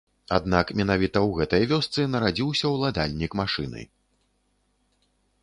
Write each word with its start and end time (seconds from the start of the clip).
Аднак 0.35 0.71
менавіта 0.79 1.17
ў 1.27 1.41
гэтай 1.41 1.63
вёсцы 1.73 2.07
нарадзіўся 2.15 2.65
ўладальнік 2.77 3.37
машыны. 3.43 3.87